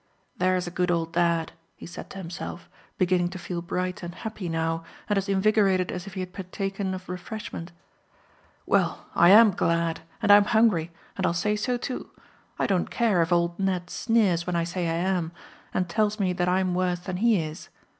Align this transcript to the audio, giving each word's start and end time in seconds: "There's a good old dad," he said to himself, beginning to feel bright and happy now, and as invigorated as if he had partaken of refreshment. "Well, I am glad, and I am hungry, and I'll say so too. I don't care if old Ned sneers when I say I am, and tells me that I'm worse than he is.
"There's 0.35 0.65
a 0.65 0.71
good 0.71 0.89
old 0.89 1.13
dad," 1.13 1.51
he 1.75 1.85
said 1.85 2.09
to 2.09 2.17
himself, 2.17 2.67
beginning 2.97 3.29
to 3.29 3.37
feel 3.37 3.61
bright 3.61 4.01
and 4.01 4.15
happy 4.15 4.49
now, 4.49 4.83
and 5.07 5.15
as 5.15 5.29
invigorated 5.29 5.91
as 5.91 6.07
if 6.07 6.15
he 6.15 6.21
had 6.21 6.33
partaken 6.33 6.95
of 6.95 7.07
refreshment. 7.07 7.71
"Well, 8.65 9.05
I 9.13 9.29
am 9.29 9.51
glad, 9.51 9.99
and 10.19 10.31
I 10.31 10.37
am 10.37 10.45
hungry, 10.45 10.91
and 11.17 11.27
I'll 11.27 11.35
say 11.35 11.55
so 11.55 11.77
too. 11.77 12.09
I 12.57 12.65
don't 12.65 12.89
care 12.89 13.21
if 13.21 13.31
old 13.31 13.59
Ned 13.59 13.91
sneers 13.91 14.47
when 14.47 14.55
I 14.55 14.63
say 14.63 14.89
I 14.89 14.93
am, 14.93 15.33
and 15.71 15.87
tells 15.87 16.19
me 16.19 16.33
that 16.33 16.49
I'm 16.49 16.73
worse 16.73 17.01
than 17.01 17.17
he 17.17 17.39
is. 17.39 17.69